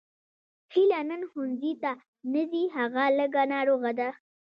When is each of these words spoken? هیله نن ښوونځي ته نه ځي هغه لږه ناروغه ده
هیله 0.73 0.99
نن 1.09 1.21
ښوونځي 1.29 1.73
ته 1.83 1.91
نه 2.31 2.41
ځي 2.51 2.63
هغه 2.75 3.03
لږه 3.19 3.43
ناروغه 3.53 3.91
ده 3.99 4.09